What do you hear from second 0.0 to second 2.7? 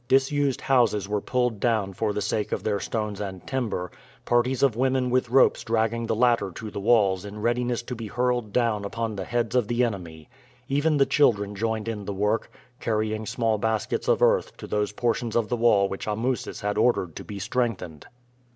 Disused houses were pulled down for the sake of